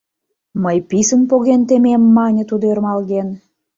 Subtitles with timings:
[0.63, 3.27] —Мый писын поген темем,— мане тудо, ӧрмалген.